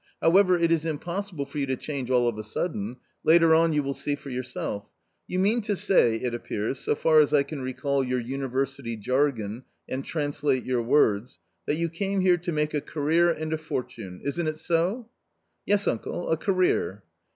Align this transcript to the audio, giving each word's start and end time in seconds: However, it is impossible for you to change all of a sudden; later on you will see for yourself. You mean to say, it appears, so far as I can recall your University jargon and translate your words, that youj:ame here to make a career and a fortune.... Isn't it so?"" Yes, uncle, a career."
However, 0.19 0.57
it 0.57 0.71
is 0.71 0.83
impossible 0.83 1.45
for 1.45 1.59
you 1.59 1.67
to 1.67 1.75
change 1.77 2.09
all 2.09 2.27
of 2.27 2.35
a 2.35 2.41
sudden; 2.41 2.95
later 3.23 3.53
on 3.53 3.71
you 3.71 3.83
will 3.83 3.93
see 3.93 4.15
for 4.15 4.31
yourself. 4.31 4.89
You 5.27 5.37
mean 5.37 5.61
to 5.61 5.75
say, 5.75 6.15
it 6.15 6.33
appears, 6.33 6.79
so 6.79 6.95
far 6.95 7.21
as 7.21 7.35
I 7.35 7.43
can 7.43 7.61
recall 7.61 8.03
your 8.03 8.19
University 8.19 8.97
jargon 8.97 9.63
and 9.87 10.03
translate 10.03 10.65
your 10.65 10.81
words, 10.81 11.37
that 11.67 11.77
youj:ame 11.77 12.21
here 12.21 12.37
to 12.37 12.51
make 12.51 12.73
a 12.73 12.81
career 12.81 13.29
and 13.29 13.53
a 13.53 13.59
fortune.... 13.59 14.21
Isn't 14.23 14.47
it 14.47 14.57
so?"" 14.57 15.07
Yes, 15.67 15.87
uncle, 15.87 16.29
a 16.31 16.35
career." 16.35 17.03